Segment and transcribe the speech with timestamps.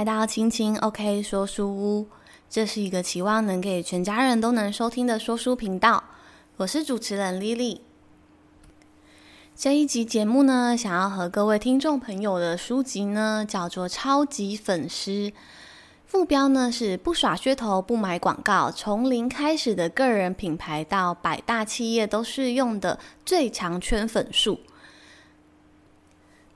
[0.00, 2.06] 来到青青 OK 说书屋，
[2.48, 6.02] 这是一个期望能给全家人都能收听的说书频道。
[6.56, 7.80] 我是主持人 Lily。
[9.54, 15.10] 这一集节目呢，想要和各位听众朋友的书籍呢，叫做《超级粉丝》，
[16.06, 24.60] 副标呢是“不耍噱头，不买广告，从零开始的个人品牌到百大企业都适用的最强圈粉术”。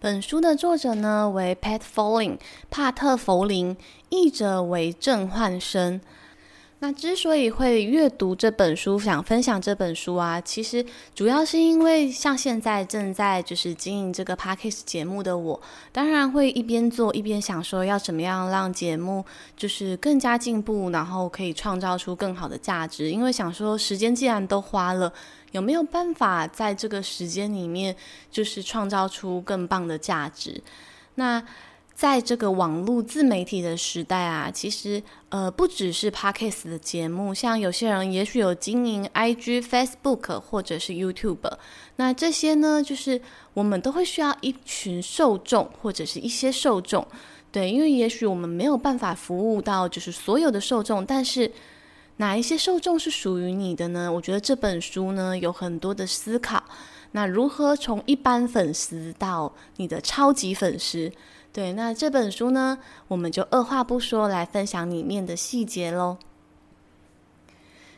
[0.05, 2.39] 本书的作者呢为 Pat Folling
[2.71, 3.75] 帕特·弗林，
[4.11, 5.99] 译者为郑焕生。
[6.85, 10.85] 那之所以会阅读这本书，想分享这本书啊，其实
[11.15, 15.59] 主要是因为像现在正在就是经营这个 Podcast 节目的我，
[15.93, 19.25] 当然会一边做一边想说要怎么样让节目
[19.57, 23.11] 就是更加进步，然后可以创造出更好的价值。
[23.11, 25.11] 因为想说时间既然都花了，
[25.53, 27.97] 有没有办法在这个时间里面
[28.31, 30.63] 就是创造出更棒的价值？
[31.15, 31.43] 那。
[31.95, 41.53] 在这个网络自媒体的时代啊，其实呃不只是 Podcast 的节目，像有些人也许有经营 IG、Facebook 或者是 YouTube，
[41.95, 43.21] 那这些呢，就是
[43.55, 47.07] 我们都会需要一群受众或者是一些受众，
[47.53, 51.51] 对，因为也许我们没有办法服务到就是所有的受众，但是
[52.17, 54.13] 哪一些受众是属于你的呢？
[54.13, 56.61] 我觉得这本书呢有很多的思考，
[57.13, 61.13] 那如何从一般粉丝到你的超级粉丝？
[61.55, 66.19] 对，那这本书呢，我们就二话不说来分享里面的细节喽。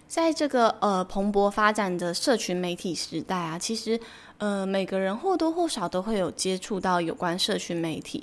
[0.07, 3.99] 在这个呃蓬勃发展的社群媒体时代啊，其实
[4.37, 8.23] 呃每个人或多或少都会有接触到有关社群媒体。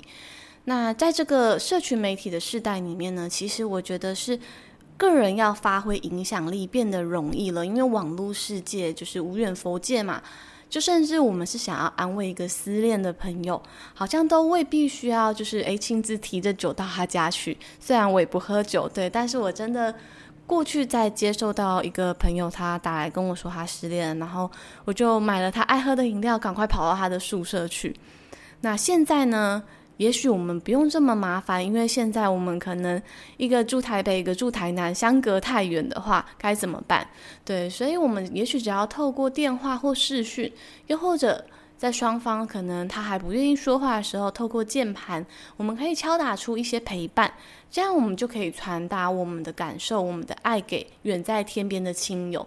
[0.66, 4.38] 那在这个社群媒体的时代里面呢，其实我觉得是
[4.96, 10.22] 个人要发挥影响力变得容易了，因为网络世界就是无远佛界嘛。
[10.74, 13.62] 就甚至我们是想要安慰一个失恋的朋友，
[13.94, 17.56] 好像都未必需要，就是诶亲自提着酒到他家去。
[17.78, 19.94] 虽然我也不喝酒，对，但是我真的
[20.48, 24.50] 过去在接受到一个朋友他打来跟我说他失恋，然后
[24.84, 27.94] 我就买了他爱喝的饮料，赶快跑到他的宿舍去。
[28.62, 29.62] 那现在呢？
[29.96, 33.00] 也许我们不用这么麻烦，因为现在我们可能
[33.36, 37.06] 一个住台北，一个住台南，相隔太远的话，该怎么办？
[37.44, 40.52] 对，所以我们也许只要透过电话或视讯，
[40.88, 41.44] 又或者
[41.78, 45.24] 在双方可能他还不愿意说话的时候，透过键盘，
[45.56, 47.32] 我们可以敲打出一些陪伴，
[47.70, 52.44] 这样我们就可以传达我们的感受、我们的爱给远在天边的亲友。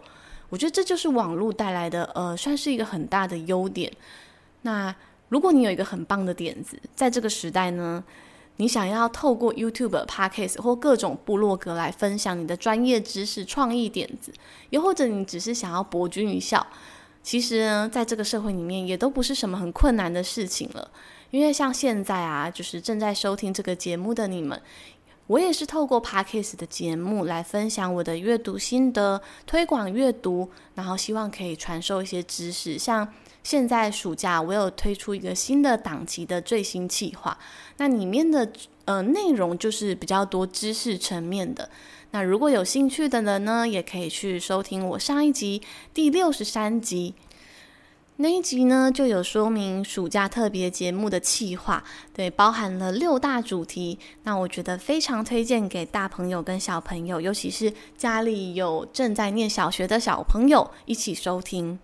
[0.49, 3.89] 我觉得这就是网络带来的，呃，算是一个很大的优点。
[4.63, 4.93] 那。
[5.29, 8.01] 如果你有一个很棒的点子，在这个时代呢，
[8.55, 14.31] 你想要透过 YouTube、Podcast 或各种部落格来分享你的专业知识、创意点子，
[14.69, 16.65] 又或者你只是想要博君一笑，
[17.21, 20.89] 其实呢，在这个社会里面也都不是什么很困难的事情了。
[21.29, 24.61] 因为像现在啊，就是正在收听这个节目的你们，
[25.27, 33.13] 我也是透过 Podcast 的节目来分享我的阅读心得，推广阅读，然后希望可以传授一些知识，像。
[33.47, 37.37] 现在暑假，我有推出一个新的档期的最新企划，
[37.77, 38.51] 那里面的
[38.83, 41.69] 呃内容就是比较多知识层面的。
[42.11, 45.61] 那如果有兴趣的人呢，也可以去收听我上一集
[45.93, 47.13] 第六十三集，
[48.17, 51.81] 那一集呢就有说明暑假特别节目的企划，
[52.13, 53.97] 对，包含了六大主题。
[54.23, 61.79] 那我觉得非常推荐给大朋友跟小朋友，尤其是家里有正在念小学的小朋友一起收听。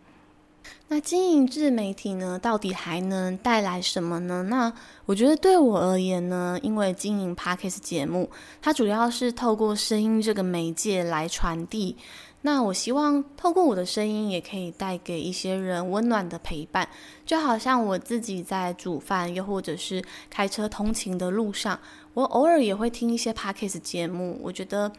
[0.90, 4.44] 那经营自媒体呢，到底还能带来什么呢？
[4.44, 4.72] 那
[5.06, 8.30] 我觉得对我而言呢，因为经营 Podcast 节目，
[8.62, 11.98] 它主要是透过声音这个媒介来传递。
[12.42, 16.88] 那我希望透过我的声音，也可以带给一些人温暖的陪伴。
[17.26, 21.80] 就好像我自己在煮饭，又或者是开车通勤的路上，
[22.14, 24.40] 我偶尔也会听一些 Podcast 节目。
[24.44, 24.92] 我觉得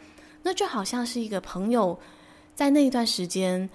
[0.43, 1.97] 那就好像是一个朋友，
[2.53, 3.69] 在那一段时间。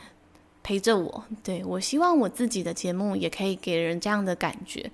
[0.70, 4.88] 陪着我，对，我希望我自己的节目也可以给人这样的感觉。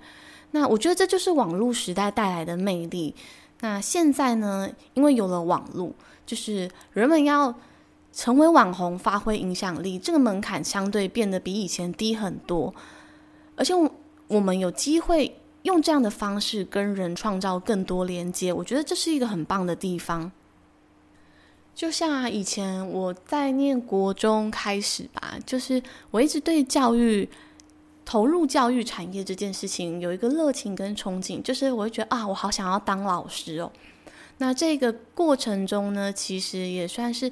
[0.49, 3.13] 那我觉得这就是网络时代带来的魅力。
[3.59, 5.93] 那现在呢，因为有了网络，
[6.25, 7.53] 就是人们要
[8.11, 12.73] 成为网红、发挥影响力，这个门槛相对变得比以前低很多。
[13.55, 13.75] 而且
[14.27, 20.31] 我们有机会用这样的方式跟人创造更多连接，我觉得这是一个很棒的地方。
[21.77, 25.79] 就像，以前我在念国中开始吧，就是
[26.09, 27.29] 我一直对教育
[28.03, 33.71] 投入教育产业这件事情有一个热情跟憧憬，就是我会觉得啊，我好想要当老师哦。
[34.39, 37.31] 那这个过程中呢，其实也算是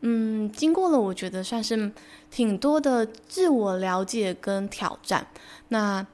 [0.00, 1.92] 嗯，经过了我觉得算是
[2.32, 5.24] 挺多的自我了解跟挑战。
[5.68, 6.04] 那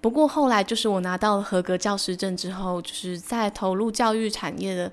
[0.00, 4.90] 不过后来就是我拿到了合格教师证之后，就是在投入教育产业的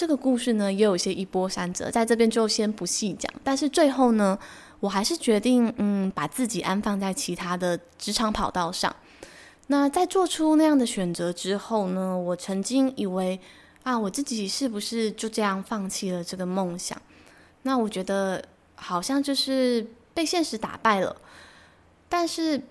[0.00, 3.30] 这个故事呢，也有一些一波三折，在这边就先不细讲。
[3.44, 4.38] 但是最后呢，
[4.80, 8.96] 我还是决定，嗯，把自己安放在其他的职场跑道上。
[9.66, 13.38] 那在做出那样的选择之后呢，我曾经以为
[13.82, 16.96] 啊，我自己是不是就这样放弃了这个梦想？
[17.64, 18.42] 那我觉得
[18.76, 21.14] 好像就是被现实打败了。
[22.08, 22.62] 但是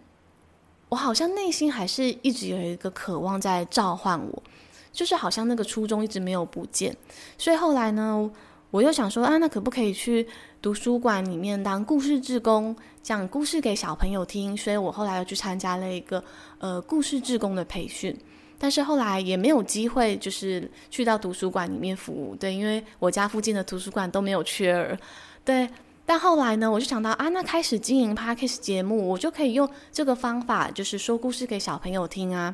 [0.90, 4.44] 我好像内心还是一直有一个渴望在召唤我，
[4.92, 6.96] 就是好像那个初衷一直没有不见。
[7.38, 8.30] 所以后来呢，
[8.72, 10.28] 我又想说啊，那可不可以去
[10.62, 14.56] 图书馆里面当故事志工，讲故事给小朋友听？
[14.56, 16.24] 所以我后来又去参加了一个
[16.60, 18.16] 呃故事志工的培训，
[18.58, 22.36] 但是后来也没有机会，就是去到图书馆里面服务。
[22.36, 24.98] 对，因为我家附近的图书馆都没有缺儿。
[25.46, 25.68] 对，
[26.06, 32.54] 但后来呢，我就想到啊，那开始经营 Podcast 节目，我就可以用这个方法，就是说故事给小朋友听啊。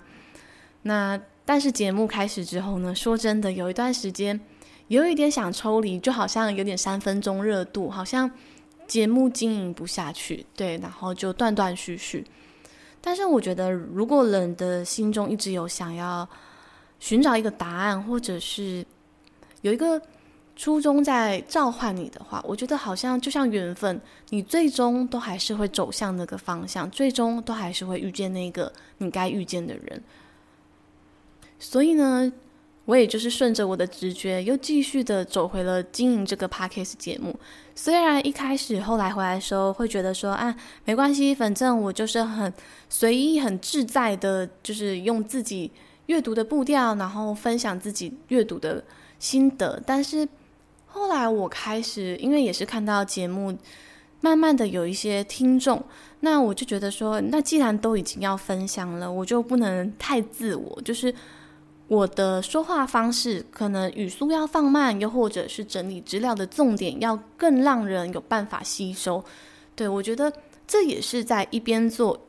[0.84, 4.40] 那但是节目开始之后呢，说真的，有一段时间。
[4.88, 8.30] 有一点想抽离，就好像有点三分钟热度，好像
[8.86, 12.24] 节目经营不下去，对，然后就断断续续。
[13.02, 16.30] 但是我觉得，如果人的心中一直有想要
[17.00, 18.86] 寻找一个答案，或者是
[19.62, 20.00] 有一个
[20.56, 24.00] 初衷在召唤你的话，我觉得好像就像缘分，
[24.30, 30.04] 你最终都还是会走向那个方向，最终都还是会遇见那个你该遇见的人。
[31.68, 32.32] 所以呢，
[32.86, 37.36] 我也就是顺着我的直觉，又继续的走回了经营这个 podcast 节目。
[37.74, 42.54] 虽然一开始后来回来的时候会觉得说啊，没关系，反正我就是很
[42.88, 45.72] 随意、很自在的，就是用自己
[46.06, 48.84] 阅读的步调，然后分享自己阅读的
[49.18, 49.82] 心得。
[49.88, 50.26] 但是
[50.86, 53.58] 后来我开始，因为也是看到节目
[54.22, 55.84] 慢慢的有一些听众，
[56.20, 61.12] 那我就觉得说，那既然都已经要分享了，我就不能太自我，就是。
[61.88, 69.24] 我的说话方式可能语速要放慢，又或者是整理资料的重点要更让人有办法吸收。
[69.76, 70.34] 对，我觉得
[70.66, 72.28] 这也是在一边做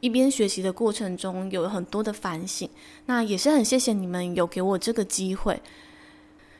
[0.00, 2.68] 一边学习的过程中有很多的反省。
[3.06, 5.58] 那也是很谢谢你们有给我这个机会。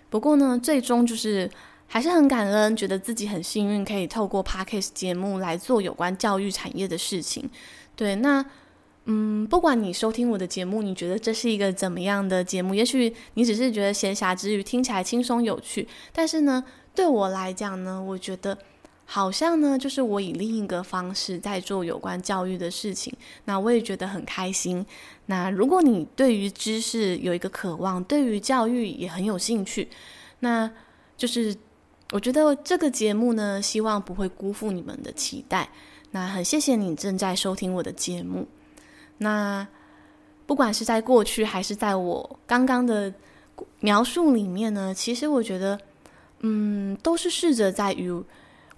[0.09, 1.51] 不过呢，最终就是
[1.87, 7.51] 还是很感恩，觉得自己很幸运可以透过 Parkes 节目来做有关教育产业的事情。
[7.95, 8.43] 对，那。
[9.11, 12.75] 嗯，不管你收听我的节目，你觉得这是一个怎么样的节目？
[12.75, 16.63] 也许你只是觉得闲暇之余听起来轻松有趣，但是呢，
[16.95, 18.59] 对我来讲呢，我觉得
[19.07, 23.11] 好像呢，就是我以另一个方式在做有关教育的事情，
[23.47, 24.85] 那我也觉得很开心。
[25.25, 29.89] 那如果你对于知识有一个渴望，对于教育也很有兴趣，
[30.41, 30.71] 那
[31.17, 31.57] 就是
[32.13, 35.71] 我觉得这个节目呢，希望不会辜负你们的期待。
[36.11, 38.47] 那很谢谢你正在收听我的节目。
[39.19, 39.67] 那
[40.47, 43.13] 不管是在过去还是在我刚刚的
[43.81, 45.79] 描述里面呢，其实我觉得，
[46.41, 48.11] 嗯，都是试着在与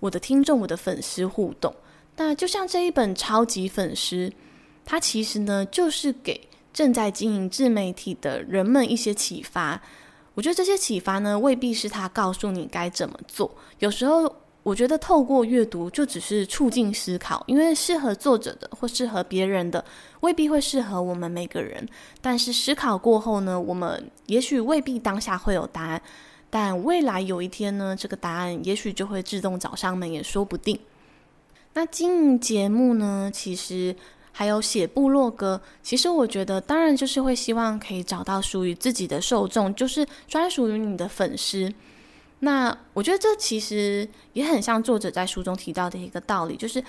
[0.00, 1.74] 我的听众、我的粉丝互动。
[2.16, 4.32] 那就像这一本超级粉丝，
[4.84, 9.80] 它其实呢，就是给正在经营自媒体的人们一些启发。
[10.34, 14.34] 我觉得这些启发呢，未必是他告诉你该怎么做，有时候。
[14.62, 19.82] 我觉得透过阅读就只是促进思考，因为适合作者的或适合别人的
[20.20, 21.88] 未必会适合我们每个人。
[22.20, 26.02] 但是思考过后呢，我们也许未必当下会有答案，
[26.48, 30.78] 但未来有一天呢，这个答案也许就会自动找上门，也说不定。
[31.74, 33.94] 那经营节目呢，其实
[34.32, 41.72] 还有写部落格，其实我觉得当然就是会希望可以找到属于自己的受众，就是专属于你的粉丝。
[42.40, 46.82] 那我觉得这其实也很像作者在书中提到的一个道理，就是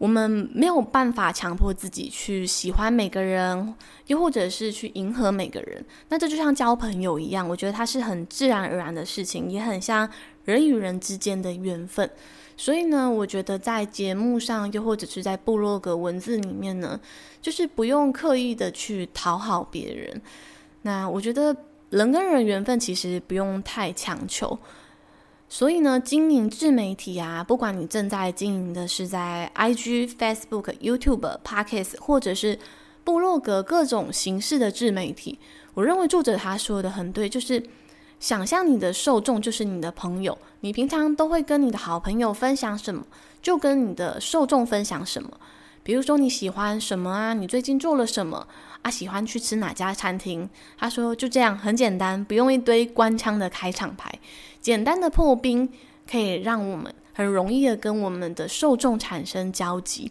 [0.00, 3.74] 我们没有办法强迫自己去喜欢每个人，
[4.06, 5.84] 又或者是去迎合每个人。
[6.08, 10.08] 那这就像交朋友一样，我觉得它是很自然而然的事情，也很像
[10.46, 12.10] 人与人之间的缘分。
[12.56, 16.98] 所以呢，我觉得在节目上，又或者是在部落格文字里面呢，
[17.42, 20.22] 就是不用刻意的去讨好别人。
[20.80, 21.54] 那我觉得
[21.90, 24.58] 人跟人缘分其实不用太强求。
[25.52, 32.56] 所以呢，经营自媒体啊，不管你正在经营的是在 IG、Facebook、YouTube、Podcast，或者是
[33.02, 35.40] 部落格各种形式的自媒体，
[35.74, 37.60] 我认为作者他说的很对，就是
[38.20, 43.04] 想象你的受众就是你的朋友，你平常都会跟你的好朋友分享什么，
[43.42, 45.28] 就跟你的受众分享什么。
[45.82, 47.34] 比如说你喜欢什么啊？
[47.34, 48.46] 你最近做了什么
[48.82, 48.90] 啊？
[48.90, 50.48] 喜欢去吃哪家餐厅？
[50.78, 54.18] 他说就这样，很简单，不用一堆官腔的开场白。
[54.60, 55.68] 简单的破冰
[56.10, 60.10] 可以让我们很容易的跟我们的受众产生交集，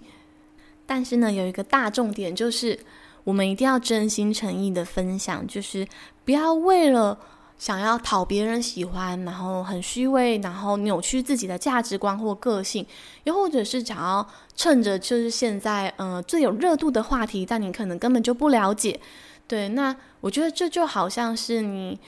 [0.86, 2.80] 但是呢，有一个大重点就是，
[3.24, 5.88] 我们一定要真心诚意的分享，就是
[6.26, 7.18] 不要为了
[7.58, 12.86] 想要讨别人喜欢，然后很虚伪，然后扭曲自己的价值观或个性，
[13.26, 14.26] 又或者是想要
[14.56, 19.00] 趁着就是现在呃最有热度的话题，但你可能根本就不了解。
[19.48, 22.00] 对，那我觉得这就好像是你，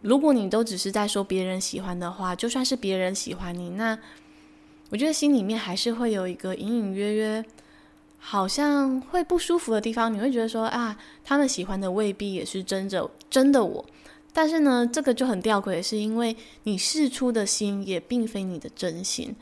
[0.00, 3.98] 如果你都只是在说别人喜欢的话，就算是别人喜欢你，那
[4.90, 7.44] 我觉得心里面还是会有一个隐隐约约，
[8.18, 10.12] 好像会不舒服的地方。
[10.12, 13.84] 你会觉得说啊，他们喜欢的未必也是真的真的我。
[14.32, 19.34] 但是呢，这个就很吊诡，是因为你释出的心也并非你的真心。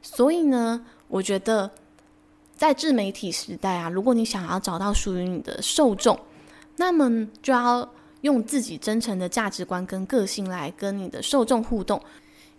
[0.00, 1.70] 所以呢，我觉得
[2.56, 6.18] 在自媒体时代啊，如果你想要找到属于你的受众，
[6.76, 7.86] 那么就要
[8.22, 12.02] 用自己真诚的价值观跟个性来跟你的受众互动。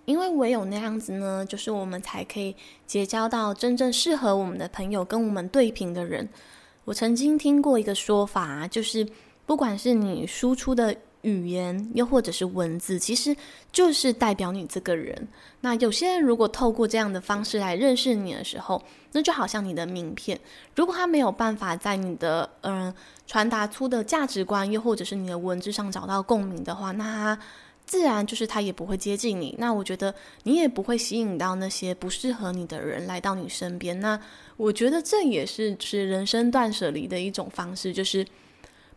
[0.05, 2.55] 因为唯有那样子呢，就是我们才可以
[2.86, 6.29] 结交到真正适合我们的朋友，跟我们对频的人。
[6.86, 9.08] 我曾经听过一个说法，就是
[9.46, 10.96] 不管是你输出的。
[11.24, 13.36] 语言又或者是文字，其实
[13.72, 15.27] 就是代表你这个人。
[15.62, 18.82] 那有些人如果透过这样的方式来认识你的时候，
[19.13, 20.39] 那就好像你的名片。
[20.75, 22.94] 如果他没有办法在你的嗯、
[23.25, 27.39] 传达出的价值观，又或者是你的文字上找到共鸣的话，那他
[27.86, 29.56] 自然就是他也不会接近你。
[29.58, 30.13] 那我觉得
[30.44, 33.98] 你也不会吸引到那些不适合你的人来到你身边。
[34.01, 34.20] 那
[34.58, 38.27] 我觉得这也是是人生断舍离的一种方式，就是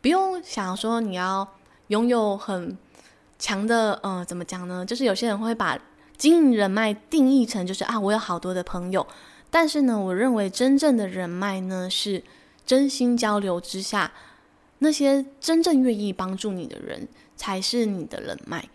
[0.00, 1.48] 不用想说你要。
[1.88, 2.76] 拥有很
[3.38, 4.84] 强的，呃，怎么讲呢？
[4.84, 5.78] 就是有些人会把
[6.16, 9.06] 经营人脉定义成就是啊，我有好多的朋友。
[9.50, 12.22] 但是呢，我认为真正的人脉呢，是
[12.64, 14.10] 真心交流之下，
[14.78, 18.68] 那些真正愿意帮助你的人才是你的人脉。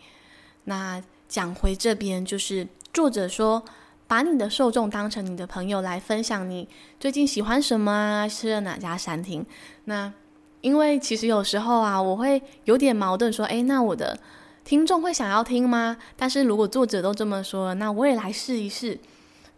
[0.63, 3.63] 那讲回这边，就是作者说，
[4.07, 8.27] 把你的受众当成你的朋友来分享，你最近喜欢什么啊？
[8.27, 9.45] 吃了哪家餐厅？
[9.85, 10.13] 那。
[10.61, 14.17] 因为其实有时候啊，我会有点矛盾，说，诶，那我的
[14.63, 15.97] 听众会想要听吗？
[16.15, 18.97] 但是如果作者都这么说，那我也来试一试。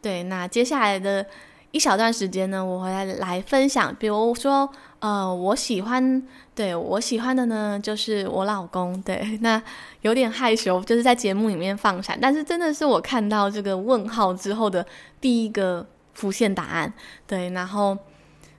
[0.02, 1.26] 对，那接下来的
[1.72, 4.70] 一小段时间呢，我会来分享，比如说，
[5.00, 6.24] 呃，我喜欢，
[6.56, 9.02] 对，我喜欢的呢，就是我老公。
[9.02, 9.62] 对，那
[10.02, 14.86] 有点害羞，就是在节目里面放闪，但是真的是我看到这个问号之后的
[15.20, 16.94] 第一个浮现答案。
[17.28, 17.98] 对，然后。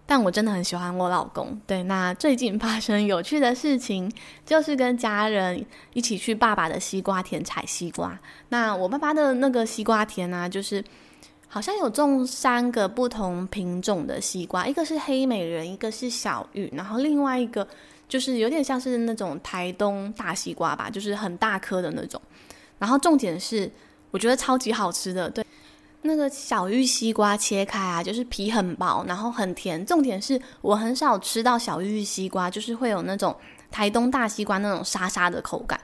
[0.07, 1.59] 但我真的很喜欢我老公。
[1.67, 4.11] 对，那最近发生有趣的事情，
[4.45, 8.19] 就是跟家人一起去爸爸的西瓜田采西瓜。
[8.51, 10.85] 那我爸爸的那个西瓜田呢、就是
[11.49, 17.67] 好像有种三个不同品种的西瓜，一个是黑美人，一个是小玉，然后另外一个
[18.07, 22.21] 就是有点像是那种台东大西瓜吧，就是很大颗的那种。
[22.79, 23.71] 然后重点是，
[24.11, 25.43] 我觉得超级好吃的，对。
[26.07, 29.85] 那个小玉西瓜切开啊，就是皮很薄，然后很甜。
[29.87, 33.35] 重点是我很少吃到小玉西瓜，就是会有那种
[33.71, 35.81] 台东大西瓜那种沙沙的口感。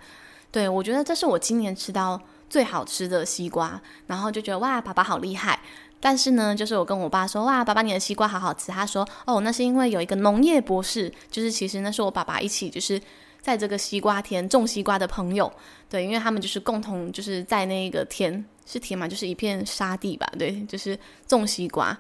[0.53, 5.59] 对，我觉得这是我今年吃到最好吃的西瓜，然后就觉得哇，爸爸好厉害。
[6.03, 8.71] 但是呢，就是我跟我爸说哇，爸爸你的西瓜好好吃。
[8.71, 13.01] 他说哦，那是因为有一个农业博士，就是其实那是我爸爸一起就是
[13.41, 15.53] 在这个西瓜田种西瓜的朋友。
[15.89, 18.45] 对，因为他们就是共同就是在那个田。
[18.67, 21.99] 是田嘛，就是一片沙地吧，对，就是种西瓜。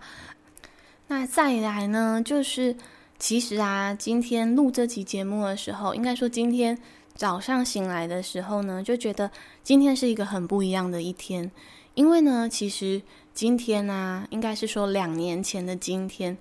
[1.08, 2.76] 那再来呢，就是
[3.18, 6.78] 其实啊，今天录这期节目的时候，应该说今天
[7.16, 9.28] 早上醒来的时候呢，就觉得
[9.64, 11.50] 今天是一个很不一样的一天，
[11.94, 13.02] 因为呢，其实
[13.34, 16.38] 今天呢、啊，应该是说两年前的今天，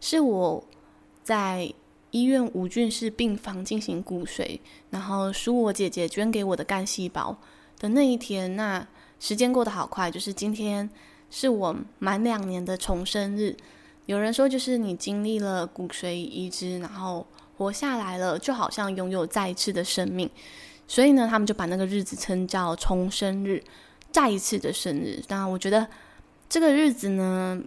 [0.00, 0.64] 是我
[1.22, 1.72] 在
[2.10, 4.60] 医院无菌室病房进行骨髓，
[4.90, 7.36] 然后输我姐姐捐给我的干细胞
[7.78, 8.86] 的那一天，那。
[9.20, 10.88] 时间过得好快，就是今天
[11.28, 13.56] 是我满两年的重生日。
[14.06, 20.30] 有人说，就是你经历了骨髓移植，然后活下来了，就好像拥有再一次的生命。
[20.86, 23.60] 所以呢，他们就把那个日子称叫重生日，
[24.12, 25.20] 再一次的生日。
[25.26, 25.84] 当然，我觉得
[26.48, 27.60] 这个日子呢，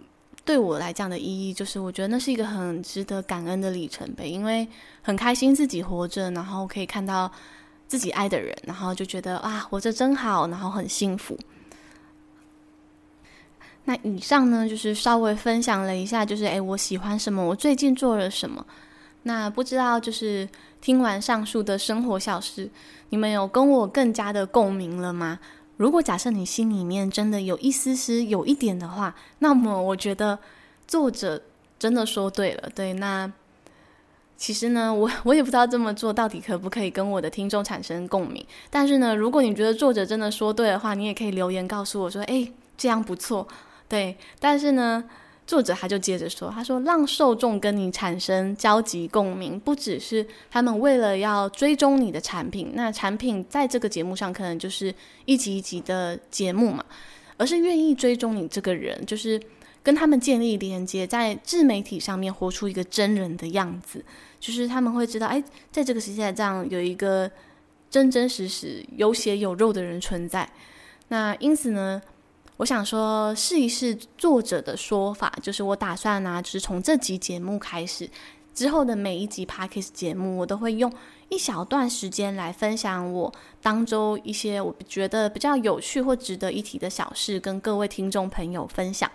[0.44, 4.66] 对我来讲的意义，就是我觉得那是一个很值得感恩的里程碑，因为
[5.02, 7.30] 很开心自己活着，然后可以看到。
[7.88, 11.38] 自己爱的人，然后就觉得啊，活着真好，然后很幸福。
[13.84, 18.64] 那以上呢，就是稍微分享了一下，就是诶，我喜欢什么，我最近做了什么。
[19.24, 20.48] 那不知道，就是
[20.80, 22.70] 听完上述的生活小事，
[23.10, 25.38] 你们有跟我更加的共鸣了吗？
[25.76, 30.38] 如果假设你心里面真的有一丝丝有一点的话，那么我觉得
[30.86, 31.42] 作者
[31.78, 32.68] 真的说对了。
[32.74, 33.32] 对，那。
[34.34, 38.44] 其实呢， 我我也不知道这么做到底可不可以跟我的听众产生共鸣。
[38.70, 43.46] 但是呢，如果你觉得作者真的说对的话，你也可以留言告诉我说，诶，这样不错。
[43.88, 45.04] 对，但是呢，
[45.46, 54.94] 作者他就接着说，他说让受众跟你产生交集共鸣，不只是他们为了要追踪你的产品，那产品在这个节目上可能就是
[55.24, 56.84] 一集一集的节目嘛，
[57.36, 59.40] 而是愿意追踪你这个人，就是
[59.82, 64.02] 跟他们建立连接，在自媒体上面活出一个真人的样子，
[64.38, 67.30] 就是他们会知道，哎，在这个世界上有一个
[67.90, 70.48] 真真实实有血有肉的人存在。
[71.08, 72.00] 那因此呢，
[72.62, 78.08] 我想说，试一试作者的说法，就是我打算呢，就是从这集节目开始，
[78.54, 80.92] 之后的每一集 Podcast 节目，我都会用
[81.28, 89.10] 一小段时间来分享我当周一些我觉得比较有趣或值得一提的小事，跟各位听众朋友分享。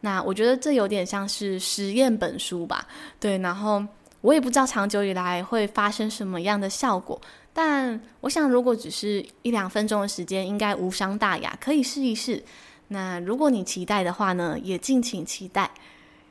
[0.00, 2.86] 那我觉得这有点像是实验本书吧，
[3.18, 3.36] 对。
[3.38, 3.84] 然后
[4.20, 7.20] 我也不知道长久以来会发生什么样的效果，
[7.52, 12.40] 但我想如果只是一两分钟的时间，应该无伤大雅，可以试一试。
[12.88, 15.70] 那如果你期待的话呢，也敬请期待。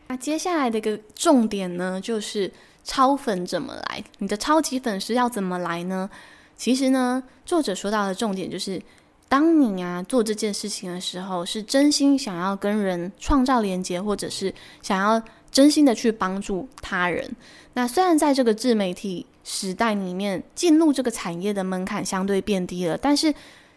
[0.07, 2.49] 那接下来的一个重点呢，就是
[2.83, 4.03] 超粉怎么来？
[4.19, 6.09] 你的超级粉丝要怎么来呢？
[6.55, 8.81] 其实呢，作者说到的重点就是，
[9.27, 15.21] 当你啊做这件事情的时候，是真心想要跟人创造连接，或者是想要
[15.51, 17.29] 真心的去帮助他人。
[17.73, 23.33] 那虽然在这个自媒体时代里面，进入这个产业的门槛相对变低了，但是。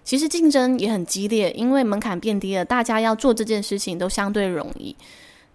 [0.08, 4.96] 其实竞争也很激烈，因为门槛变低了，大家要做这件事情都相对容易。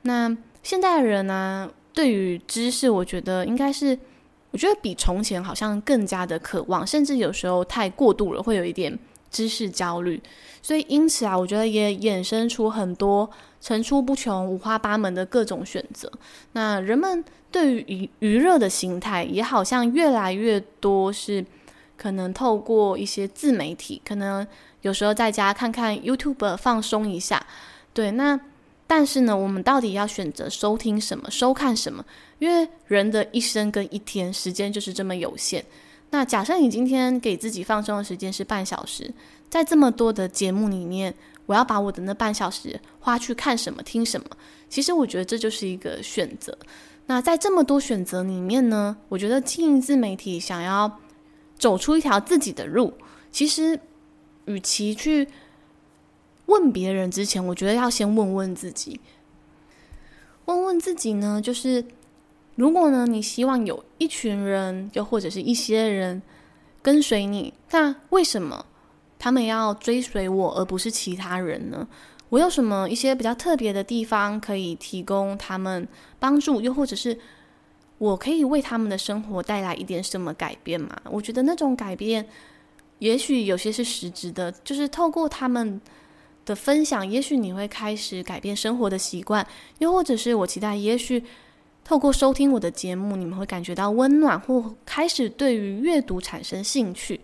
[0.04, 3.98] 那现在的人呢、对于知识，我觉得应该是，
[4.52, 8.96] 我觉得比从前好像更加的渴望，甚至有时候太过度了，会有一点
[9.32, 10.22] 知识焦虑。
[10.62, 13.28] 所以因此啊，我觉得也衍生出很多
[13.60, 16.12] 层出不穷、五花八门的各种选择。
[16.52, 21.44] 那人们对于娱娱乐的形态，也好像越来越多是。
[22.04, 24.46] 可能透过一些自媒体，可能
[24.82, 27.42] 有时候在家看看 YouTube 放松一下，
[27.94, 28.12] 对。
[28.12, 28.38] 那
[28.86, 32.04] 但是呢，我们到底要选择收听什么、收看什么？
[32.40, 35.64] 因为人的一生跟一天时间就是这么有限。
[36.10, 39.10] 那假设你今天给自己放松的时间是半小时，
[39.50, 41.14] 在这么多的节目里面，
[41.46, 44.28] 我要把我的那半小时花去看什么、听什么？
[44.68, 46.58] 其实我觉得这就是一个选择。
[47.06, 51.00] 那在这么多选择里面呢，我觉得经营自媒体想要。
[51.64, 52.94] 走出一条自己的路，
[53.32, 53.80] 其实，
[54.44, 55.30] 与其去
[56.48, 59.00] 问别人之前，我觉得要先问问自己。
[60.44, 61.86] 问问自己呢，就是
[62.56, 66.22] 如果呢，你希望有一群人，又或者是一些人
[66.82, 68.66] 跟随你，那为什么
[69.18, 71.88] 他们要追随我，而不是其他人呢？
[72.28, 75.88] 我有什么一些比较特别的地方可以提供他们
[76.20, 77.18] 帮助，又或者是？
[78.04, 80.90] 我可以为他们的生活带来一点什么改变吗？
[81.06, 82.28] 我觉得那种改变，
[83.00, 85.80] 也许有些是实质的，就是透过他们
[86.44, 89.48] 的分享，也许你会开始改变生活的习惯，
[89.80, 91.24] 又或者是我期待，也许
[91.86, 97.22] 透过收听我的节目，你们会感觉到温暖，或开始对于阅读产生兴趣。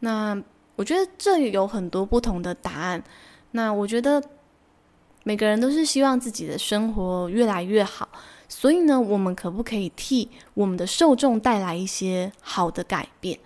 [0.00, 0.38] 那
[0.76, 3.02] 我觉得这有很多不同的答案。
[3.52, 4.22] 那我觉得
[5.24, 8.08] 每个人都是希望自己的生活越来越好。
[8.48, 13.36] 所以呢，我们可不可以替我们的受众带来一些好的改变？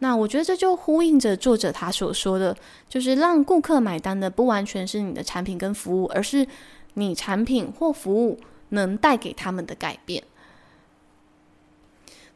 [0.00, 2.54] 那我觉得这就呼应着作者他所说的，
[2.88, 6.46] 就是让顾客买单的不完全是你的产品跟服务，而是
[6.94, 8.38] 你产品或服务
[8.70, 10.22] 能带给他们的改变。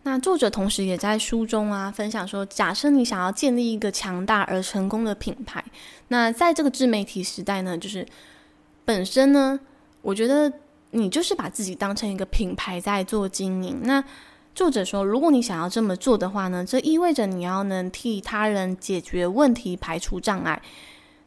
[0.05, 5.65] 那作者同时也在书中啊分享说，假设你想要建立一个强大而成功的品牌，
[6.09, 8.05] 那在这个自媒体时代呢，就是
[8.85, 9.61] 本身呢，
[10.03, 10.53] 我觉得。
[10.95, 13.81] 你就是把自己当成一个品牌在做经营。
[13.85, 14.05] 那
[14.55, 20.61] 作者说，如果你想要这么做的话呢，这意味着你要能替他人解决问题、排除障碍。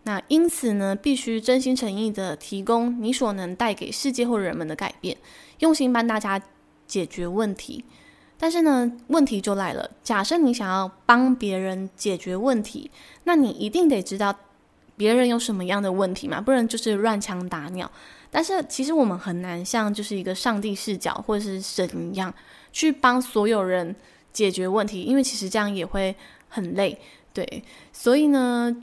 [0.03, 5.17] 那因此呢，必须真心诚意的提供你所能带给世界或人们的改变，
[5.57, 6.39] 用心帮大家
[6.85, 7.83] 解决问题。
[8.37, 12.91] 但是呢，问题就来了，假设你想要帮别人解决问题，
[13.23, 14.35] 那你一定得知道
[14.97, 17.89] 别人有什么样的问题嘛，不然就是乱枪打鸟。
[18.31, 22.33] 但是其实我们很难像就是一个上帝视角或者是神一样
[22.73, 23.95] 去帮所有人
[24.33, 26.13] 解决问题，因为其实这样也会
[26.49, 26.99] 很累，
[27.33, 27.63] 对。
[27.93, 28.75] 所以呢，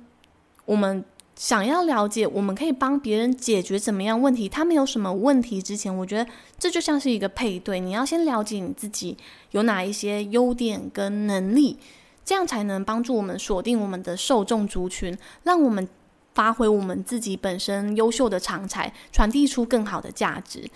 [0.64, 1.04] 我们
[1.36, 6.26] 想要了解我们可以帮别人解决怎么样问题，他们有什么问题之前，我觉得
[6.58, 9.18] 这就像是一个配对，你要先了解你自己
[9.50, 11.78] 有哪一些优点跟能力，
[12.24, 15.86] 这样才能帮助我们锁定我们的受众族群，让我们。
[16.34, 20.68] 发挥我们自己本身优秀的长才，传递出更好的价值。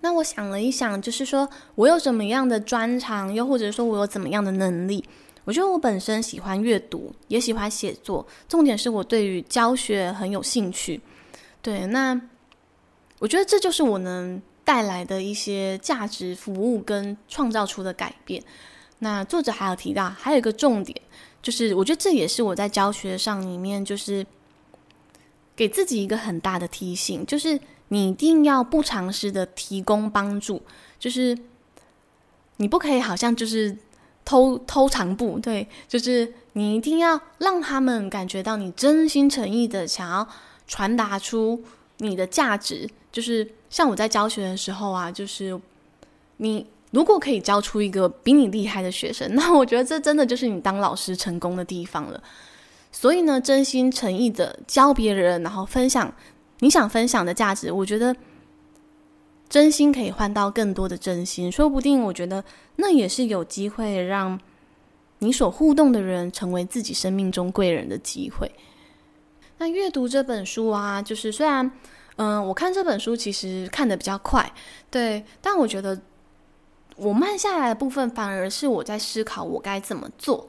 [0.00, 5.04] 那我想了一想，就是说我有什么样的专长，又或者说我有怎么样的能力？
[5.44, 11.00] 我觉得我本身喜欢阅读，也喜欢写作，重点是我对于教学很有兴趣。
[11.62, 12.20] 对，那
[13.20, 18.42] 我觉得这就是我能带来的一些价值服务跟创造出的改变。
[18.98, 21.00] 那作者还有提到，还有一个重点，
[21.46, 24.26] 就是我觉得这也是我在教学上里面，就是
[25.54, 27.56] 给自己一个很大的提醒，就是
[27.86, 30.60] 你一定要不偿失的提供帮助，
[30.98, 31.38] 就是
[32.56, 33.78] 你不可以好像就是
[34.24, 40.26] 偷偷藏步，对，就是你一定要让他们感觉到你真心诚意的想要
[40.66, 41.62] 传达出
[41.98, 45.60] 你的价值，就是像我在教学的时候啊，就是
[46.38, 46.66] 你。
[46.92, 52.22] 如果可以教出一个比你厉害的学生， 那我觉得这真的就是你当老师成功的地方了。
[52.92, 56.10] 所以呢，真心诚意的教别人，然后分享
[56.60, 58.16] 你想分享的价值，我觉得
[59.48, 62.42] 真心可以换到更多的真心，说不定我觉得
[62.76, 64.40] 那也是有机会让
[65.18, 68.50] 你所互动的人成为自己生命中贵人的机会。
[69.58, 71.70] 那阅读这本书啊，就是虽然
[72.16, 74.50] 嗯、我看这本书其实看得比较快，
[74.90, 76.00] 对，但我觉得。
[76.96, 80.48] 我慢下来的部分，反而是我在思考我该怎么做。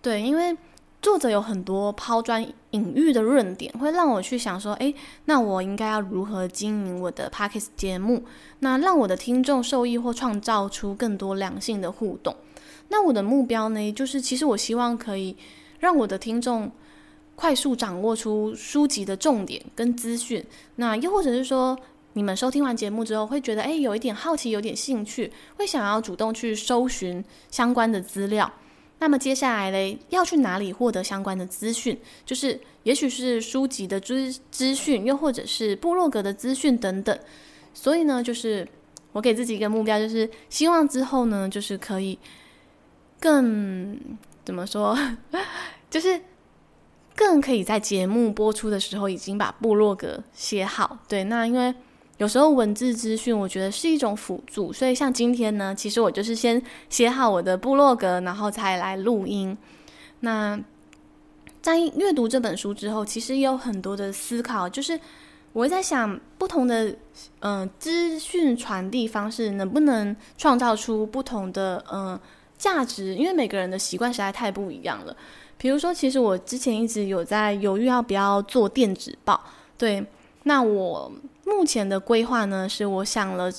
[0.00, 0.56] 对，因为
[1.02, 8.22] 作者有很多抛砖引玉的论点，会让我去想说：诶，那我应该要如何经营我的 Podcast 节目？
[8.60, 12.34] 那让我的听众受益或创造出更多良性的互动。
[12.88, 15.36] 那我的目标呢，就是其实我希望可以
[15.78, 16.70] 让我的听众
[17.34, 20.44] 快速掌握出书籍的重点跟资讯。
[20.76, 21.78] 那又或者是说，
[22.18, 28.52] 你们收听完节目之后，会觉得诶，有一点好奇，有点兴趣，会想要主动去搜寻相关的资料。
[28.98, 31.96] 那么接下来嘞，要去哪里获得相关的资讯？
[32.26, 37.16] 就是也许是书籍的资资讯，又或者是部落格的资讯等等。
[37.72, 38.66] 所以呢，就是
[39.12, 42.18] 我给自己一个目标，就是希望之后呢，就是可以
[43.20, 43.96] 更
[44.44, 44.98] 怎么说，
[45.88, 46.20] 就是
[47.14, 50.98] 更可以在节目播出的时候，已经把部落格写好。
[51.06, 51.72] 对，那因为。
[52.18, 59.56] 有时候文字资讯，我觉得是一种辅助，所以像今天呢，其实我就是先写好我的部落格，然后才来录音。
[60.20, 60.58] 那
[61.62, 64.98] 在阅读这本书之后，其实也有很多的思考，就是
[65.52, 66.92] 我会在想，不同的
[67.38, 72.18] 嗯、资讯传递方式，能不能创造出不同的嗯、
[72.58, 73.14] 价值？
[73.14, 75.16] 因为每个人的习惯实在太不一样了。
[75.56, 79.40] 比如说，其实我之前一直有在犹豫要不要做电子报，
[79.76, 80.04] 对，
[80.42, 81.12] 那我。
[81.48, 83.52] 目前的规划呢，是我想了，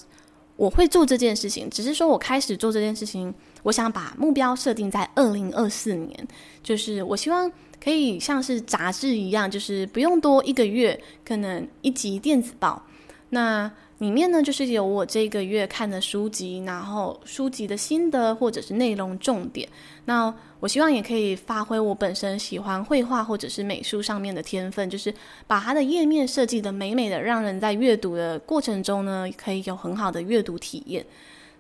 [0.55, 6.27] 我会做这件事情，只是说我开始做这件事情，我想把目标设定在二零二四年，
[6.61, 7.51] 就是我希望
[7.83, 12.81] 可以像是杂志一样，就是不用多一个月，可能一集电子报，
[13.29, 13.71] 那。
[13.99, 19.67] 里面呢，就是有我这个月看的书籍，然后书籍的心得或者是内容重点。
[20.05, 25.13] 那我希望也可以发挥我本身喜欢绘画或者是美术上面的天分，就是
[25.45, 31.05] 把它的页面设计得美美的，让人在阅读的过程中呢，可以有很好的阅读体验。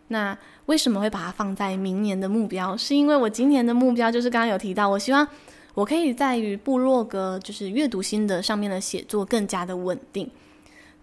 [0.07, 0.35] 那
[0.67, 2.75] 为什么会把它放在明年的目标？
[2.77, 5.27] 是因为我今年的目标就是刚刚有提到，我希望
[5.73, 10.29] 我可以在于部落格，就是阅读心得上面的写作更加的稳定。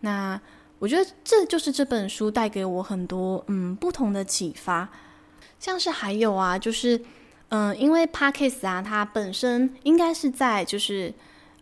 [0.01, 0.41] 那。
[0.79, 4.89] 我觉得这就是这本书带给我很多嗯不同的启发，
[5.59, 7.01] 像是还有啊，就是
[7.49, 11.13] 嗯，因为 Podcast 啊，它本身应该是在就是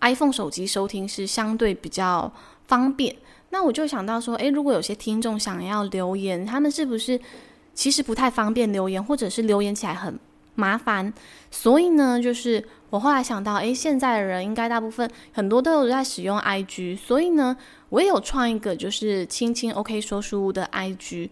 [0.00, 2.32] iPhone 手机收听是相对比较
[2.66, 3.14] 方便。
[3.50, 7.20] 那我就想到说，诶，如果有些听众想要留言，他们是不是
[7.72, 10.18] 其实不太方便留言，或者是留言起来很
[10.56, 11.14] 麻烦？
[11.52, 17.56] 所以呢，就是我后来想到，诶，现在的人应该大部分很多都有在使用 IG，所以呢。
[17.94, 21.30] 我也有创一个，就是青青 OK 说书屋的 IG，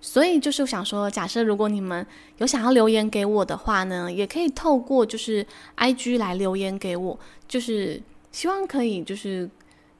[0.00, 2.04] 所以就是想说，假设如果你们
[2.38, 8.02] 有想要留言给我的话呢，也可以透过就是 IG 来留言给我，就是
[8.32, 9.48] 希望可以，就是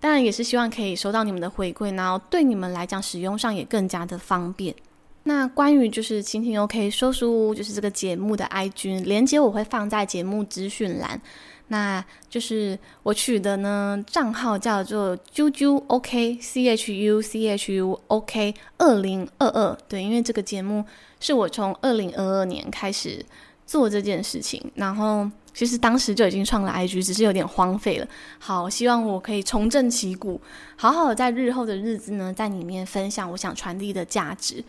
[0.01, 4.75] 当然也是希望可以收到你们的回馈，然后对你们来讲使用上也更加的方便。
[5.23, 11.21] 那关于就是青青 OK 说书屋，就是这个节目的 IG 连接，我会放在节目资讯栏。
[11.69, 19.77] 那就是我取的呢，账号叫做啾啾 OK C H U C H U OK 二零二二。
[19.89, 20.85] 对，因为这个节目
[21.21, 23.25] 是我从二零二二年开始
[23.67, 28.07] 做这件事情，然后其实当时就已经创了 IG，只是有点荒废了。
[28.39, 30.39] 好，希望我可以重振旗鼓，
[30.77, 34.63] 好好在日后的日子呢，在里面分享我想传递的价值。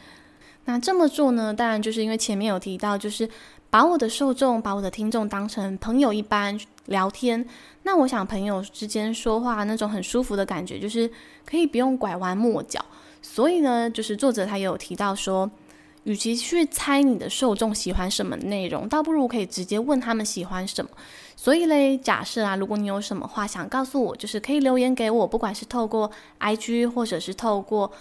[0.67, 3.29] 那这么做呢，当然就是因为前面有提到，就是
[3.75, 6.57] 把我的受众、把我的听众当成朋友一般。
[6.85, 7.45] 聊天，
[7.83, 11.11] 那我想朋友之间说话那种很舒服的感觉，就是
[11.45, 12.79] 可以不用拐弯抹角。
[13.21, 15.51] 所以呢，就是作者他也有提到说，
[16.05, 20.91] 与其去猜你的受众喜欢什么内容，倒不如可以直接问他们喜欢什么。
[21.35, 26.09] 所以嘞，假设啊，如果你有什么话想告诉我，就是可以留言给我，不管是透过
[26.39, 27.91] IG 或者是透过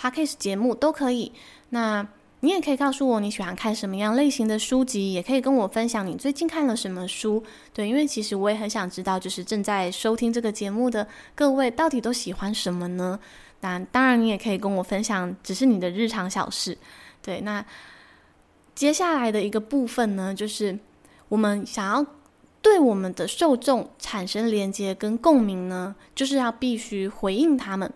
[0.00, 1.32] Podcast 节目都可以。
[1.70, 2.06] 那
[2.44, 7.42] 你也可以告诉我你喜欢看什么样类型的书籍，也可以跟我分享你最近看了什么书。
[7.72, 13.18] 对，因为其实我也很想知道，就是正在收听这个节目的各位到底都喜欢什么呢？
[13.60, 16.76] 那当然，你也可以跟我分享，只是你的日常小事。
[17.22, 17.64] 对，那
[18.74, 20.78] 接下来的一个部分呢，就是
[21.28, 22.06] 我们想要。
[22.60, 27.92] 对我们的受众产生连接跟共鸣呢，就是要必须回应他们。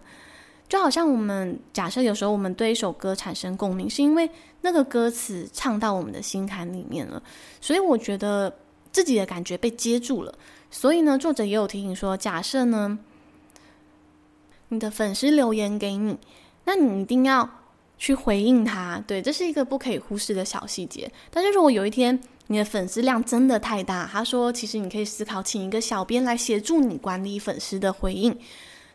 [0.69, 4.29] 就好像我们假设有时候我们对一首歌产生共鸣，是因为
[4.61, 7.23] 那个歌词唱到我们的心坎里面了，
[7.61, 8.55] 所以我觉得
[8.93, 10.35] 自己的感觉被接住了。
[10.71, 12.99] 所以呢，作者也有提醒说，假设呢，
[14.69, 16.19] 你的粉丝留言给你，
[16.65, 17.49] 那你一定要
[17.97, 19.03] 去回应他。
[19.07, 21.11] 对，这是一个不可以忽视的小细节。
[21.31, 28.39] 但是如果有一天，你的粉丝量真的太大，他说，其实你可以思考请一个小编来协助你管理粉丝的回应，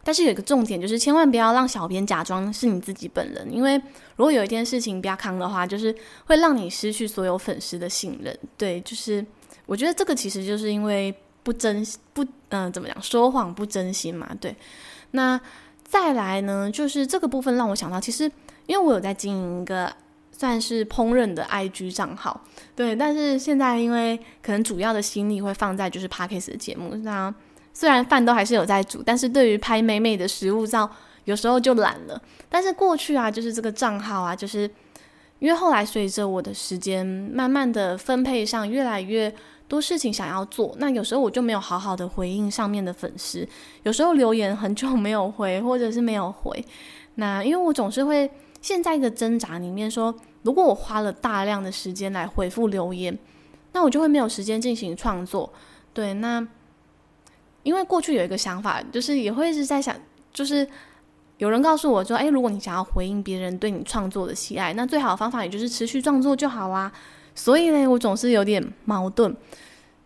[0.04, 3.76] 但是有一个重点就是千万不要让小编假装是你自己本人，因为
[4.16, 8.38] 如果有一件事情不要扛的话，就是会让你失去所有粉丝的信任。
[8.58, 9.26] 对，就是
[9.66, 14.30] 我觉得这个其实就是因为不真不嗯、怎么讲说谎不真心嘛。
[14.39, 14.56] 对，
[15.12, 15.39] 那
[15.84, 18.24] 再来呢，就是这个部分让我想到，其实
[18.66, 19.92] 因为我有在经营一个。
[20.36, 22.42] 算是烹饪的 IG 账号，
[22.76, 27.34] 对，但是现在因为可能主要的心力会放在就是 Podcast 的节目，那
[27.74, 30.90] 虽然饭都还是有在煮，但是对于拍美美的食物照，
[31.26, 32.22] 有时候就懒了。
[32.50, 34.70] 但是过去啊，就是这个账号啊，就是
[35.40, 39.34] 因为后来随着我的时间慢慢的分配上越来越
[39.68, 43.48] 多事情想要做，那有时候我就没有好好的回应上面的粉丝，
[43.84, 46.64] 有时候留言很久没有回，或者是没有回，
[47.16, 48.30] 那因为我总是会。
[48.64, 53.20] 现在一个挣扎里面说，如果我花了大量的时间来回复留言，
[53.74, 55.52] 那我就会没有时间进行创作。
[55.94, 56.48] 对，那
[57.63, 59.95] 因为过去有一个想法，就是也会是在想，
[60.32, 60.67] 就是
[61.38, 66.91] 有人告诉我说，诶，如果你想要回应别人对你创作的喜爱，那最好的方法也就是持续创作就好啦。
[67.34, 69.36] 所以呢，我总是有点矛盾。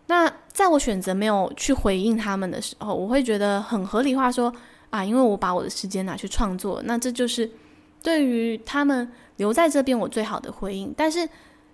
[0.06, 4.52] 那在我选择没有去回应他们的时候，我会觉得很合理化说，
[4.90, 7.50] 啊，因为我把我的时间拿去创作，那这就是。
[8.00, 10.94] 对于他们留在这边，我最好的回应。
[10.96, 11.28] 但是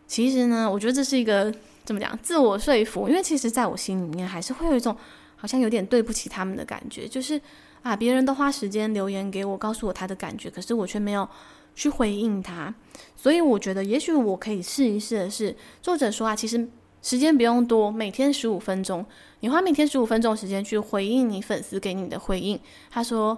[0.07, 1.53] 其实呢，我觉得这是一个
[1.85, 2.19] 怎么讲？
[2.23, 3.07] 自我说服。
[3.11, 4.97] 因为其实在我心里面，还是会有一种
[5.45, 7.07] 好像有点对不起他们的感觉。
[7.07, 7.39] 就是
[7.83, 11.29] 啊，别人都花时间留言给我，告诉我他的感觉，可是我却没有
[11.75, 12.75] 去回应他。
[13.15, 16.67] 所以我觉得，也许我可以试一试的是，作者说啊，其实
[17.03, 19.05] 时间不用多，每天十五分钟，
[19.41, 22.59] 你花每天十五分钟时间去回应你粉丝给你的回应。
[22.91, 23.37] 他说。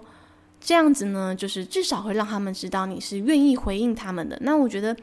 [0.58, 4.36] 这样子呢，就是至少会让他们知道你是愿意回应他们的。
[4.40, 4.96] 那我觉得，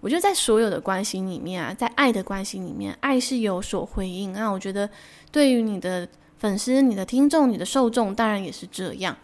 [0.00, 4.32] 我觉得在所有的关系里面啊，在爱的关系里面，爱是有所回应。
[4.32, 4.90] 那我觉得，
[5.30, 6.06] 对于你的
[6.40, 9.16] 粉丝、你的听众、你的受众，当然也是这样。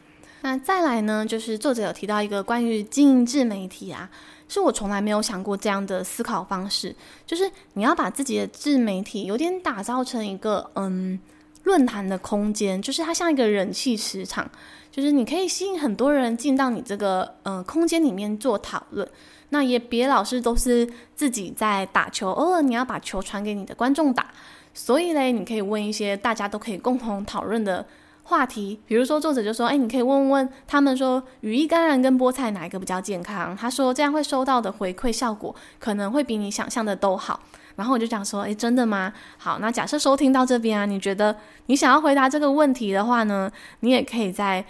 [0.43, 4.09] 那再来呢，就是作者有提到一个关于经营自媒体啊，
[4.49, 6.95] 是我从来没有想过这样的思考方式，
[7.27, 11.19] 就是你要把自己的自媒体有点打造成一个嗯。
[11.67, 14.49] 论坛的空间，就是它像一个人气市场，
[14.89, 19.09] 就是你可以吸引很多人进到你这个呃空间里面做讨论。
[19.49, 24.29] 那也别老是都是自己在打球，偶尔你要把球传给你的观众打。
[24.79, 27.87] 所以嘞，你可以问一些大家都可以共同讨论的
[28.25, 37.41] 话题，比如说作者就说：“哎，你可以问问他们说，羽衣甘蓝跟菠菜哪一个比较健康？”他说这样会收到的回馈效果可能会比你想象的都好。
[37.77, 39.13] 然后我就讲说，诶，真的吗？
[39.39, 41.35] 好，那假设收听到这边啊，你觉得
[41.67, 44.65] 你想要回答这个问题的话呢，你也可以在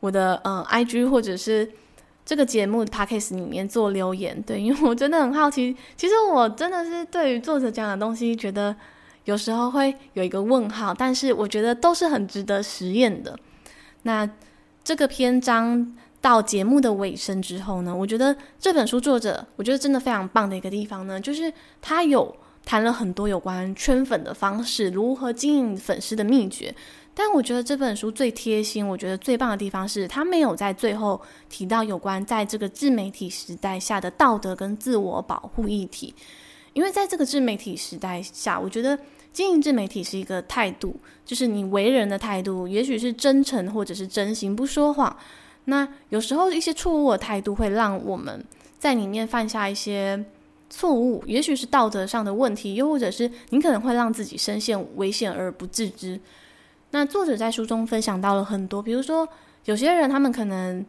[0.00, 1.70] 我的呃 IG 或者是
[2.24, 4.42] 这个节目 Podcast 里面做留言。
[4.42, 8.74] 对，因为我真的很好奇，其实我真的是对于作者讲的东西，觉得
[9.24, 13.38] 有时候会有一个问号，但是我觉得都是很值得实验的。
[14.02, 14.28] 那
[14.84, 22.36] 这个篇章到节目的尾声之后呢，我觉得这本书作者，我觉得真的非常棒的一个地方呢，就是他有。
[22.64, 26.72] 谈了很多有关圈粉的方式，如何经营粉丝的秘诀。
[27.12, 36.14] 但我觉得这本书最贴心，我觉得最棒的地方是，他没有在最后提到有关在这个自媒体时代下的道德跟自我保护议题。
[36.72, 38.96] 因为在这个自媒体时代下，我觉得
[39.32, 45.16] 经营自媒体是一个态度，就是你为人的态度，也许是真诚或者是真心，不说谎。
[45.64, 48.44] 那有时候一些错误的态度会让我们
[48.78, 50.24] 在里面犯下一些。
[50.74, 56.18] 错误，也许是道德上的问题，又或者是你可能会让自己深陷危险而不自知。
[56.92, 59.28] 那作者在书中分享到了很多，比如说
[59.66, 60.82] 有些人他们可能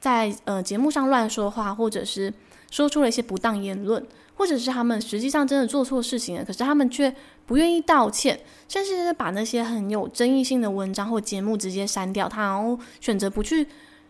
[0.00, 2.32] 在呃节目上乱说话，或者是
[2.70, 7.14] 说出了一些不当言论，或者是他们实际上真的做错事情了，可是他们却
[7.46, 13.66] 不愿意道歉，甚至是把那些很有争议性的文章或节目直接删掉，他然后选择不去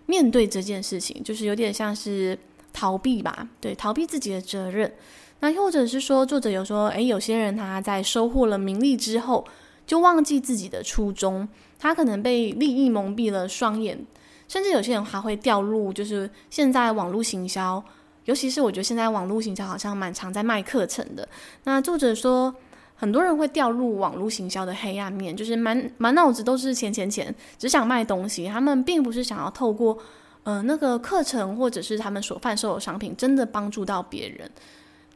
[0.07, 2.39] 面对这件事情，就是有点像是
[2.73, 4.93] 逃避吧，对，逃避自己的责任。
[5.41, 9.47] 那又或者是说，作者有说，诶，有些人他在收获了名利之后，
[9.87, 11.49] 就忘记自己的初衷，
[11.79, 14.05] 他可能被利益蒙蔽了双眼，
[14.49, 17.83] 甚至有些人还会掉入，就是现在网络行销。
[18.25, 21.27] 尤其是我觉得现在网络行销好像蛮常在卖课程的。
[21.65, 22.55] 那作者说，
[22.95, 28.47] 很多人会掉入网络行销的黑暗面，就是满满脑子都是钱钱钱，只想卖东西。
[28.47, 29.97] 他们并不是想要透过
[30.43, 34.51] 呃那个课程或者是他们所贩售的商品，真的帮助到别人。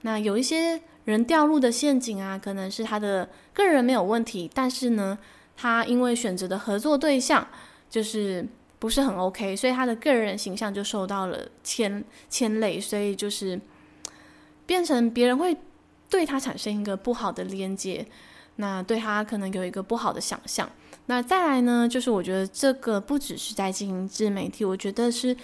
[0.01, 5.19] 那有一些人掉入的陷阱啊，可能是他的个人没有问题，但是呢，
[5.55, 7.47] 他因为选择的合作对象
[7.91, 8.49] 就是。
[8.83, 13.61] 不是很 OK，所以他的个人形象就受到了牵牵累，所以就是
[14.67, 15.57] 变成别人会
[16.11, 18.05] 对他产生一个不好的连接，
[18.57, 20.69] 那对他可能有一个不好的想象。
[21.07, 25.37] 那再来呢，就是我觉得这个不只是在经营自媒体，我觉得是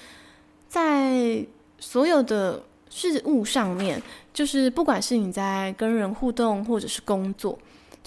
[0.68, 1.46] 在
[1.78, 4.02] 所有的事物上面，
[4.34, 7.56] 就是不管是你在跟人互动，或者是工作。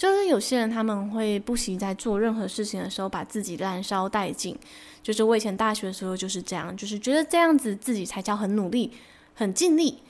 [0.02, 4.58] 就是有些人他们会不惜在做任何事情的时候把自己燃烧殆尽。
[5.00, 8.90] 就是我以前大学的时候就是这样，就是觉得这样子自己才叫很努力、
[9.32, 10.02] 很尽力。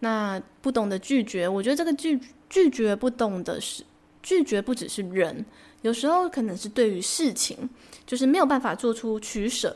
[0.00, 3.82] 那不懂得拒绝，我觉得这个拒拒绝不懂的是
[4.22, 5.42] 拒绝，不只是人，
[5.80, 7.56] 有时候可能是对于事情，
[8.04, 9.74] 就是没有办法做出取舍。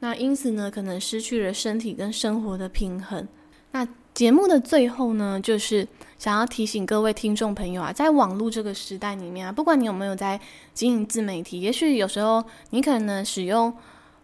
[0.00, 3.28] 那因此呢，可能失去了身体跟生活的平衡。
[3.70, 5.86] 那节目的最后呢，就是
[6.18, 10.40] 想要提醒各位听众朋友啊，在网络这个时代里面啊，不管你有没有在
[10.72, 13.70] 经营自媒体，也许有时候你可能使用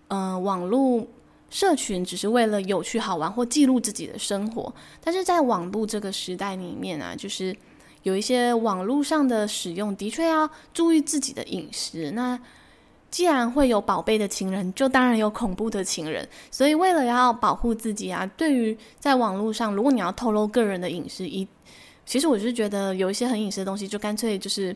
[0.09, 1.07] 呃网络
[1.51, 4.75] 社群只是为了有趣好玩或记录自己的生活，
[5.05, 7.55] 但是在网络这个时代里面啊，就是
[8.03, 12.13] 有一些网络上的使用的确要注意自己的饮食。
[12.13, 12.41] 那
[13.13, 16.27] 既然会有宝贝的情人，就当然有恐怖的情人。
[16.51, 21.47] 所以为了要保护自己啊，对于在网络上，如果你要透露个人的隐私，一
[22.07, 24.75] 其实我是觉得有一些很隐私的东西，就干脆就是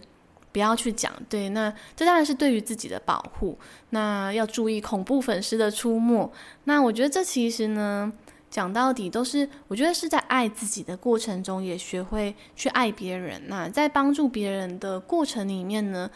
[0.52, 1.10] 不要去讲。
[1.30, 3.58] 对，那这当然是对于自己的保护。
[3.90, 6.30] 那要注意恐怖粉丝的出没。
[6.64, 8.12] 那我觉得这其实呢，
[8.50, 13.42] 讲到底都是我觉得是在爱自己的过程中，也学会去爱别人。
[13.46, 16.08] 那在帮助别人的过程里面呢，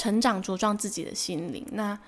[0.00, 1.98] 成长茁壮自己的心灵，那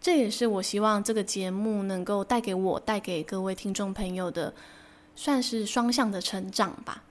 [0.00, 4.52] 这也是我希望这个节目能够带给我、带给各位听众朋友的，
[5.14, 7.04] 算是双向的成长吧。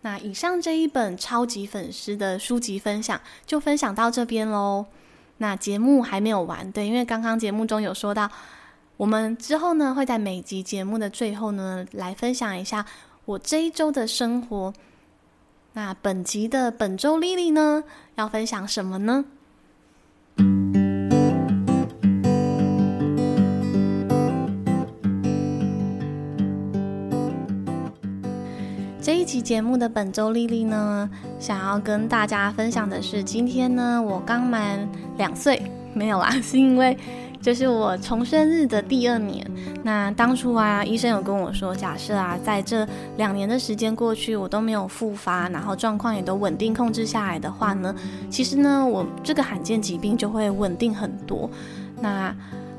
[0.00, 4.86] 那以上这一本超级粉丝的书籍分享就分享到这边喽。
[5.36, 8.30] 那节目还没有完，对，因为刚刚节目中有说到，
[8.96, 12.86] 我们之后呢会在每集节目的最后呢来分享一下
[13.26, 14.72] 我这一周的生活。
[15.74, 19.26] 那本集的本周丽丽呢要分享什么呢？
[29.00, 35.62] 这一期节目的本周丽丽呢，想要跟大家分享的是，今天呢我刚满两岁，
[35.96, 36.96] 没有啦， 是因为
[37.40, 39.44] 这是我重生日的第二年。
[39.82, 47.94] 那当初啊，医生有跟我说，假设啊，在这两年的时间过去，我都没有复发，然后状况也都稳定控制下来的话呢，
[48.30, 51.48] 其实呢，我这个罕见疾病就会稳定很多。
[52.00, 52.34] 那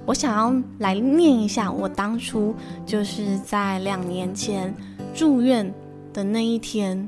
[0.06, 2.54] 我想要来念一下我当初
[2.86, 4.74] 就是在两年前
[5.14, 5.72] 住院
[6.14, 7.08] 的那一天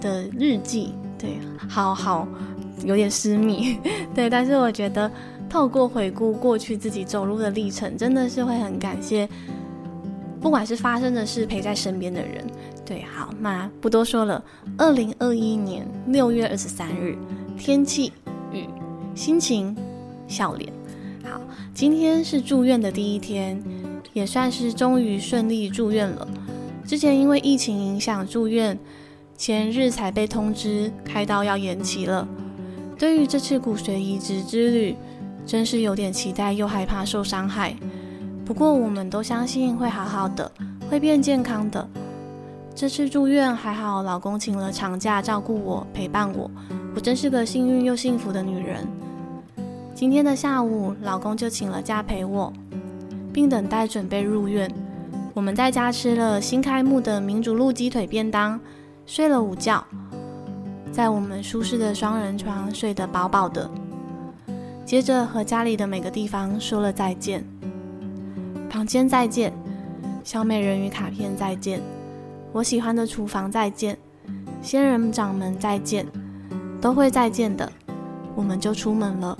[0.00, 2.26] 的日记，对，好好
[2.84, 3.78] 有点私密，
[4.14, 5.10] 对，但是我觉得
[5.48, 9.28] 透过回顾过去自己走路的历程，真的是会很感谢，
[10.40, 12.44] 不管是发生的事，陪在身边的人，
[12.84, 14.42] 对，好，那不多说了。
[14.78, 17.16] 二零二一年六月二十三日，
[17.58, 18.12] 天气
[18.52, 18.66] 雨，
[19.14, 19.76] 心情
[20.26, 20.72] 笑脸。
[21.24, 21.40] 好，
[21.74, 23.62] 今天是住院的第一天，
[24.12, 26.26] 也算是终于顺利住院了。
[26.86, 28.76] 之前因为疫情影响住院，
[29.36, 32.26] 前日才被通知开刀要延期了。
[33.00, 34.94] 对于这次骨髓移植之旅，
[35.46, 37.74] 真是有点期待又害怕受伤害。
[38.44, 40.52] 不过我们都相信会好好的，
[40.90, 41.88] 会变健康的。
[42.74, 46.50] 这次住院还好，老公请了长假照顾我，陪伴我。
[46.94, 48.86] 我真是个幸运又幸福的女人。
[49.94, 52.52] 今天的下午，老公就请了假陪我，
[53.32, 54.70] 并等待准备入院。
[55.32, 58.60] 我们在家吃了新开幕的民主路鸡腿便当，
[59.06, 59.82] 睡了午觉，
[60.92, 63.70] 在我们舒适的双人床睡得饱饱的。
[64.84, 67.44] 接着和家里的每个地方说了再见，
[68.68, 69.52] 房间再见，
[70.24, 71.80] 小美人鱼卡片再见，
[72.52, 73.96] 我喜欢的厨房再见，
[74.60, 76.04] 仙人掌们再见，
[76.80, 77.70] 都会再见的。
[78.34, 79.38] 我们就出门了。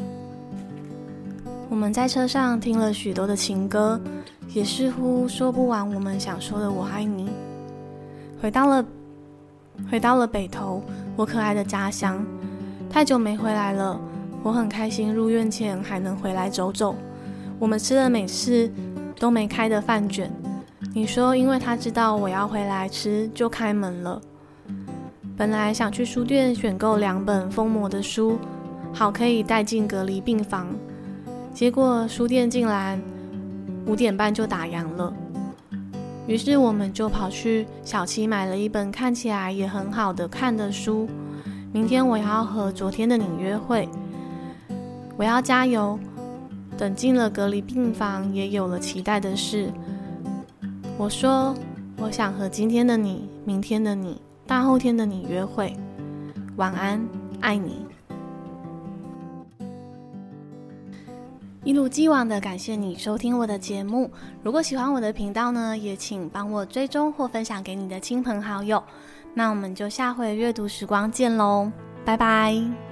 [1.69, 4.01] 我们在车上听了许多的情歌，
[4.49, 7.31] 也似乎说不完我们想说的“我爱你”。
[8.43, 8.85] 回到了，
[9.91, 10.83] 回到了北投，
[11.21, 12.25] 我可爱的家乡。
[12.89, 14.01] 太久没回来了，
[14.43, 15.13] 我很开心。
[15.13, 16.97] 入院前还能回来走走。
[17.59, 18.73] 我们吃了美式
[19.19, 20.33] 都没开的饭卷。
[20.95, 24.19] 你说，因为他知道我要回来吃，就开门了。
[25.37, 28.39] 本来想去书店选购两本封膜的书，
[28.91, 30.69] 好可以带进隔离病房。
[31.53, 32.99] 结果书店竟然
[33.85, 35.13] 五点半就打烊了，
[36.31, 41.09] 于是我们就跑去小七买了一本看起来也很好的看的书。
[41.73, 43.89] 明天我要和昨天的你约会，
[45.17, 45.99] 我要加油。
[46.79, 49.73] 等进了隔离病房，也有了期待的事。
[50.97, 51.53] 我说，
[51.97, 55.77] 我想和今天的你、明天的你、大后天的你约会。
[56.55, 57.05] 晚安，
[57.41, 57.85] 爱你。
[61.63, 64.11] 一如既往的感谢你收听我的节目。
[64.43, 68.83] 如果喜欢我的频道呢，也请帮我追踪或分享给你的亲朋好友。
[69.35, 71.71] 那我们就下回阅读时光见喽，
[72.05, 72.90] 拜拜。